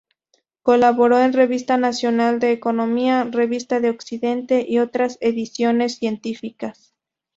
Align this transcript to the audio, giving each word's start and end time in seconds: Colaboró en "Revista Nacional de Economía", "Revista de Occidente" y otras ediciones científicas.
Colaboró 0.63 1.19
en 1.19 1.31
"Revista 1.31 1.77
Nacional 1.77 2.39
de 2.39 2.53
Economía", 2.53 3.23
"Revista 3.25 3.79
de 3.79 3.91
Occidente" 3.91 4.65
y 4.67 4.79
otras 4.79 5.19
ediciones 5.21 5.97
científicas. 5.99 6.95